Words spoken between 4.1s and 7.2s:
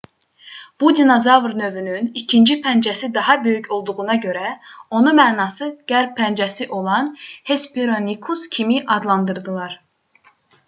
görə onu mənası qərb pəncəsi olan